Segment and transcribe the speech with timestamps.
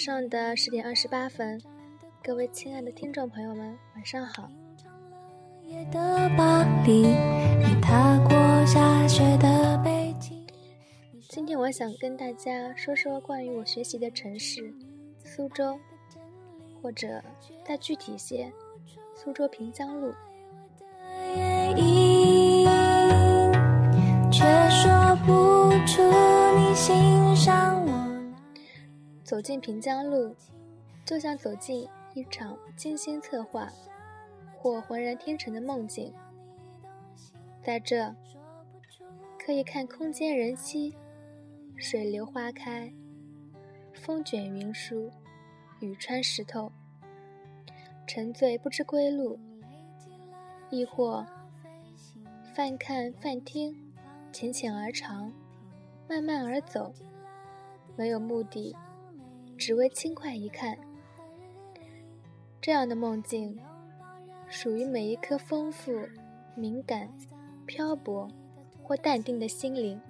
[0.00, 1.60] 上的十点二十八分，
[2.24, 4.50] 各位亲爱的听众朋友们，晚上好。
[11.28, 14.72] 今天我想跟大家说说关于我学习的城市——
[15.22, 15.78] 苏州，
[16.80, 17.22] 或者
[17.62, 18.50] 再具体些，
[19.14, 20.14] 苏州平江路。
[29.30, 30.34] 走进平江路，
[31.04, 33.68] 就像走进一场精心策划
[34.58, 36.12] 或浑然天成的梦境。
[37.62, 38.12] 在这，
[39.38, 40.96] 可以看空间人稀，
[41.76, 42.92] 水流花开，
[43.94, 45.08] 风卷云舒，
[45.78, 46.72] 雨穿石头，
[48.08, 49.38] 沉醉不知归路；
[50.70, 51.24] 亦或
[52.52, 53.80] 泛看泛听，
[54.32, 55.32] 浅浅而长，
[56.08, 56.92] 慢慢而走，
[57.96, 58.74] 没有目的。
[59.60, 60.74] 只为轻快一看，
[62.62, 63.60] 这样的梦境，
[64.48, 65.92] 属于每一颗丰富、
[66.54, 67.06] 敏感、
[67.66, 68.26] 漂泊
[68.82, 70.00] 或淡定的心灵。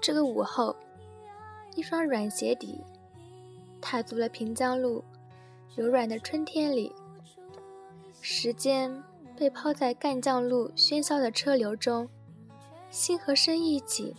[0.00, 0.76] 这个午后，
[1.74, 2.80] 一双软鞋底
[3.80, 5.02] 踏足了平江路
[5.74, 6.94] 柔软的春天里，
[8.20, 9.02] 时间。
[9.36, 12.08] 被抛在干将路喧嚣的车流中，
[12.90, 14.14] 心和身一起，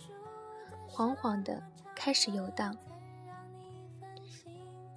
[0.86, 1.62] 缓缓的
[1.94, 2.76] 开始游荡。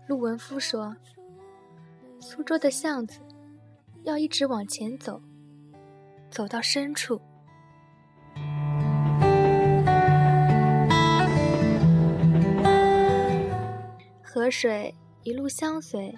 [0.07, 0.95] 陆文夫说
[2.19, 3.19] ：“苏州的巷子，
[4.03, 5.21] 要一直往前走，
[6.29, 7.21] 走到深处。
[14.21, 16.17] 河水一路相随，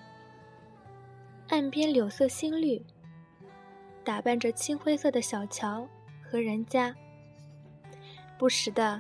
[1.47, 2.83] 岸边柳色新绿。”
[4.09, 5.87] 打扮着青灰色的小桥
[6.19, 6.95] 和人家，
[8.39, 8.99] 不时的，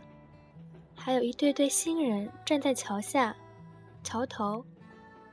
[0.93, 3.35] 还有一对对新人站在桥下、
[4.03, 4.63] 桥头，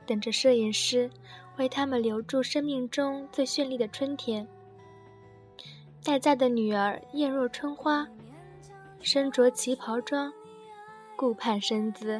[0.07, 1.07] 等着摄影师
[1.57, 4.47] 为他们留住生命中最绚丽的春天。
[6.03, 8.07] 待嫁的女儿艳若春花，
[8.99, 10.33] 身着旗袍装，
[11.15, 12.19] 顾盼身姿，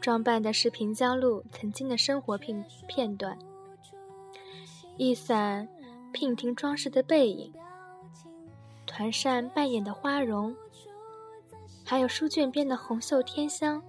[0.00, 3.38] 装扮的是平江路曾经的生活片片段。
[4.96, 5.68] 一伞。
[6.12, 7.52] 娉婷装饰的背影，
[8.86, 10.54] 团扇扮演的花容，
[11.84, 13.82] 还有书卷边的红袖添香。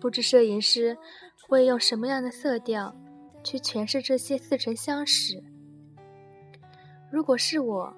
[0.00, 0.96] 不知摄影师
[1.48, 2.94] 会用什么样的色调
[3.42, 5.42] 去诠释这些似曾相识？
[7.10, 7.94] 如果是我，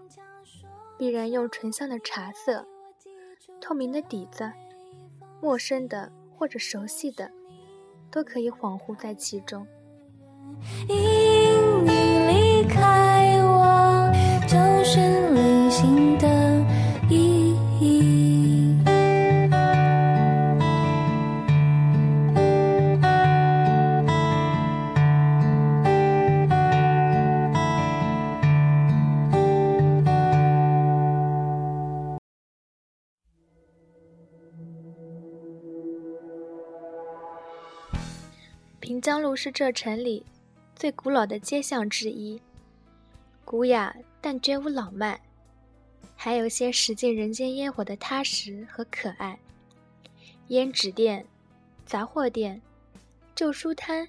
[0.97, 2.67] 必然用醇香的茶色、
[3.61, 4.51] 透明的底子，
[5.43, 7.31] 陌生的或者熟悉的，
[8.11, 9.67] 都可以恍惚在其中。
[38.91, 40.25] 平江路是这城里
[40.75, 42.41] 最古老的街巷之一，
[43.51, 45.21] 古雅但绝无老迈，
[46.15, 49.37] 还有些驶进人间烟火的踏实和可爱。
[50.51, 51.27] 胭脂店、
[51.85, 52.63] 杂货店、
[53.35, 54.07] 旧书摊、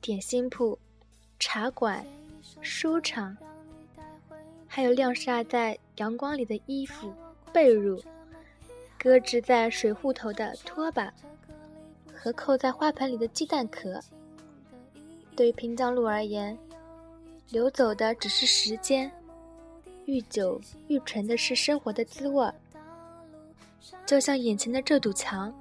[0.00, 0.78] 点心铺、
[1.40, 2.06] 茶馆、
[2.60, 3.36] 书场，
[4.68, 7.12] 还有晾晒在阳光里的衣服、
[7.52, 8.00] 被褥，
[8.96, 11.12] 搁置在水户头的拖把。
[12.14, 14.00] 和扣在花盆里的鸡蛋壳，
[15.34, 16.56] 对于平江路而言，
[17.50, 19.10] 流走的只是时间，
[20.04, 22.46] 愈久愈醇的是生活的滋味。
[24.04, 25.52] 就像眼前的这堵墙，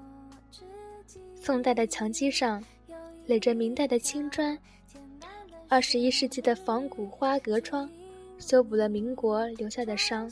[1.36, 2.62] 宋代的墙基上
[3.26, 4.58] 垒着明代的青砖，
[5.70, 7.90] 二十一世纪的仿古花格窗
[8.38, 10.30] 修补了民国留下的伤。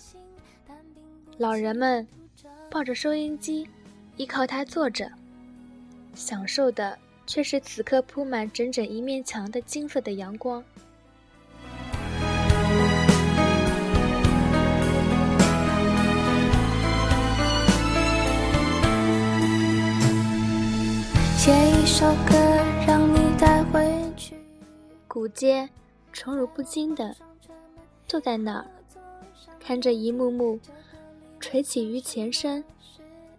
[1.38, 2.06] 老人们
[2.69, 3.66] 抱着收音机，
[4.18, 5.10] 依靠它坐着。
[6.13, 10.62] 享受的却是此刻铺满整整一面墙的金色的阳光。
[21.45, 22.33] 写一首歌
[22.88, 23.88] 让你带回
[24.18, 24.36] 去。
[25.07, 25.69] 古街，
[26.12, 27.15] 宠辱不惊的，
[28.07, 28.65] 坐在那儿，
[29.59, 30.59] 看着一幕幕
[31.39, 32.63] 垂起于前身，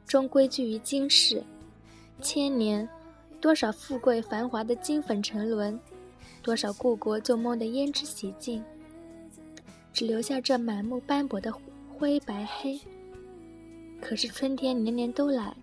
[0.07, 1.43] 终归聚于今世。
[2.23, 2.89] 千年，
[3.41, 5.77] 多少富贵繁华的金粉沉沦，
[6.43, 8.63] 多少故国旧梦的胭脂洗尽，
[9.93, 11.53] 只留下这满目斑驳的
[11.99, 12.81] 灰白黑。
[14.01, 15.57] 可是春天年年都来，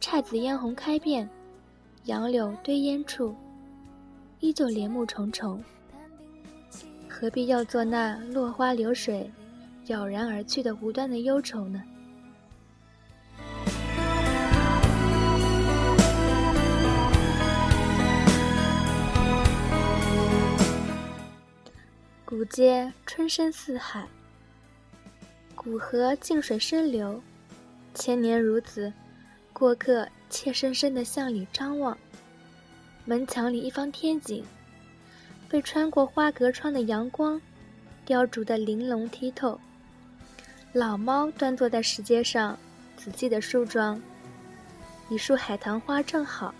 [0.00, 1.28] 姹紫嫣红开遍，
[2.04, 3.34] 杨柳堆烟处，
[4.38, 5.62] 依旧帘幕重重。
[7.08, 9.30] 何必要做那落花流水，
[9.86, 11.82] 杳然而去的无端的忧愁呢？
[22.24, 24.06] 古街春深似海，
[25.56, 27.20] 古河静水深流，
[27.94, 28.92] 千年如此，
[29.52, 31.96] 过客怯生生地向里张望。
[33.04, 34.44] 门墙里一方天井，
[35.48, 37.40] 被穿过花格窗的阳光
[38.04, 39.58] 雕琢得玲珑剔透。
[40.72, 42.58] 老猫端坐在石阶上，
[42.96, 44.00] 仔细的梳妆。
[45.08, 46.54] 一束海棠花正好，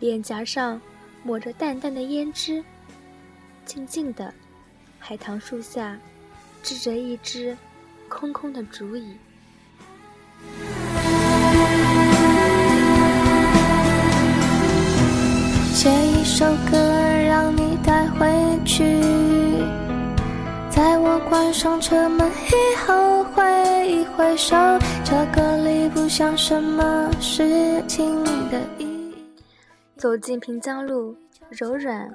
[0.00, 0.80] 脸颊上
[1.22, 2.64] 抹着淡淡的胭脂，
[3.66, 4.32] 静静的。
[4.98, 5.98] 海棠树下，
[6.62, 7.56] 支着一只
[8.08, 9.14] 空空的竹椅。
[16.38, 18.26] 首歌让你带回
[18.62, 19.00] 去，
[20.68, 24.54] 在我关上车门以后挥一挥手，
[25.02, 29.14] 这歌里不像什么事情的意义。
[29.96, 31.16] 走进平江路，
[31.48, 32.06] 柔软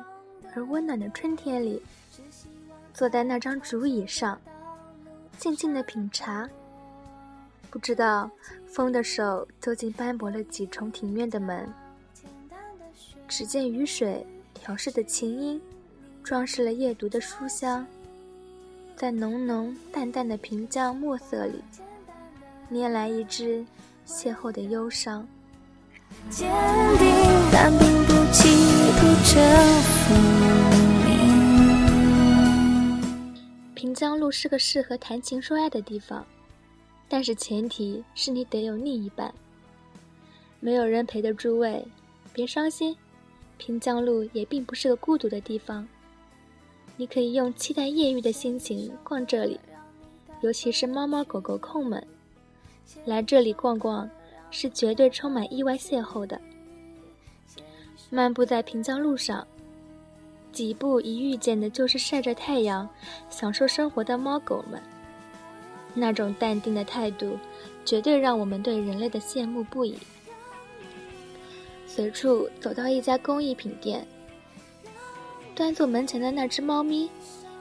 [0.55, 1.81] 而温暖的春天里。
[2.93, 4.39] 坐在那张竹椅上，
[5.39, 6.47] 静静的品茶。
[7.71, 8.29] 不知道
[8.67, 11.67] 风的手究竟斑驳了几重庭院的门。
[13.31, 15.61] 只见雨水调试的琴音，
[16.21, 17.87] 装饰了夜读的书香。
[18.93, 21.63] 在浓浓淡淡的平江墨色里，
[22.69, 23.65] 拈来一支
[24.05, 25.25] 邂逅的忧伤。
[26.29, 26.51] 坚
[26.97, 27.07] 定，
[27.53, 28.49] 但并不企
[28.99, 29.41] 图征
[29.81, 30.13] 服。
[33.73, 36.27] 平江路是个适合谈情说爱的地方，
[37.07, 39.33] 但是前提是你得有另一半。
[40.59, 41.87] 没有人陪的诸位，
[42.33, 42.93] 别伤心，
[43.61, 45.87] 平江路也并不是个孤独的地方。
[46.97, 49.59] 你可以用期待艳遇的心情逛这里，
[50.41, 52.03] 尤其是猫猫狗狗控们，
[53.05, 54.09] 来这里逛逛
[54.49, 56.41] 是绝对充满意外邂逅的。
[58.09, 59.45] 漫步在平江路上。
[60.51, 62.89] 几步一遇见的就是晒着太阳、
[63.29, 64.81] 享受生活的猫狗们，
[65.93, 67.37] 那种淡定的态度，
[67.85, 69.97] 绝对让我们对人类的羡慕不已。
[71.93, 74.07] 随处走到一家工艺品店，
[75.53, 77.11] 端坐门前的那只猫咪，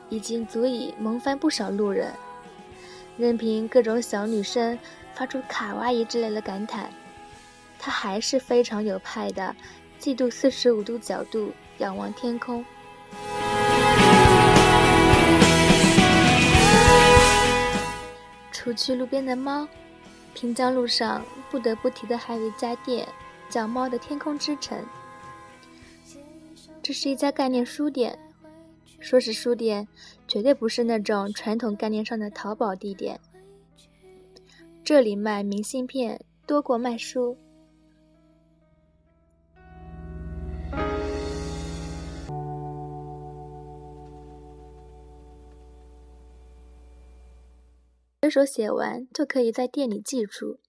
[0.08, 2.12] 已经足以萌翻不少路人。
[3.16, 4.78] 任凭各种小女生
[5.16, 6.92] 发出卡哇伊之类的感叹，
[7.76, 9.52] 它还是非常有派的，
[10.00, 12.64] 嫉妒四十五度角度仰望天空。
[18.52, 19.66] 除去路边的猫，
[20.34, 21.20] 平江路上
[21.50, 23.08] 不得不提的还有一家店，
[23.50, 24.82] 叫“猫的天空之城”。
[26.82, 28.18] 这是一家概念书店，
[29.00, 29.86] 说是书店，
[30.26, 33.20] 绝对不是那种传统概念上的淘宝地点。
[34.82, 37.36] 这里卖明信片多过卖书。
[48.22, 50.60] 随手写完就可以在店里寄出，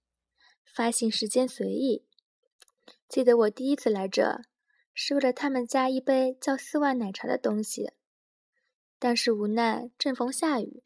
[0.64, 2.04] 发行时间随意。
[3.12, 4.40] 记得我第一次来这，
[4.94, 7.92] 是为了他们家一杯叫丝袜奶茶的东西，
[8.98, 10.82] 但是无奈正逢下雨，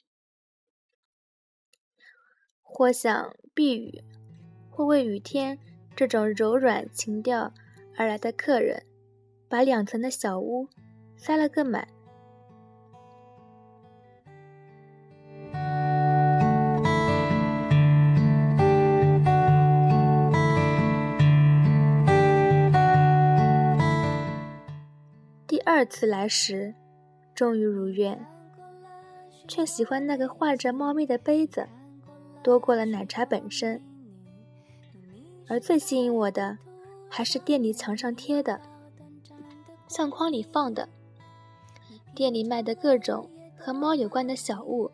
[2.61, 4.03] 或想避雨，
[4.73, 5.57] 或为雨天
[5.95, 7.55] 这种柔软情调
[7.97, 8.85] 而来的客人，
[9.49, 10.69] 把两层的小屋
[11.17, 11.96] 塞了个满。
[25.77, 26.75] 二次来时，
[27.35, 28.19] 终于如愿，
[29.47, 31.69] 却喜欢那个画着猫咪的杯子，
[32.43, 33.79] 多过了奶茶本身。
[35.47, 36.57] 而最吸引我的，
[37.11, 38.59] 还是店里墙上贴的，
[39.87, 40.89] 相框里放的，
[42.15, 43.29] 店里卖的各种
[43.59, 44.91] 和猫有关的小物。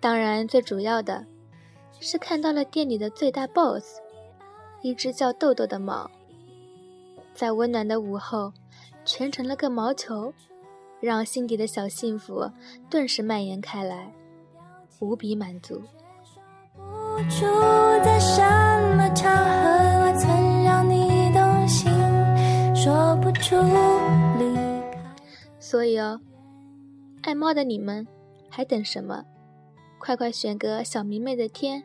[0.00, 1.26] 当然，最主要的。
[2.02, 4.00] 是看到了店里的最大 BOSS，
[4.82, 6.10] 一只叫豆豆的猫，
[7.32, 8.52] 在温暖的午后，
[9.04, 10.34] 蜷成了个毛球，
[11.00, 12.50] 让心底的小幸福
[12.90, 14.12] 顿时蔓延开来，
[14.98, 15.80] 无比满足。
[25.60, 26.20] 所以哦，
[27.22, 28.04] 爱猫的你们
[28.50, 29.24] 还等什么？
[30.00, 31.84] 快快选个小明媚的天，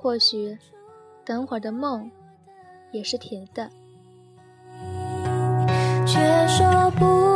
[0.00, 0.56] 或许
[1.26, 2.10] 等会儿的梦
[2.90, 3.70] 也是甜的。
[6.06, 7.29] 却说不